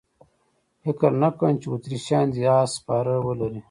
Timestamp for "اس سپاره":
2.57-3.13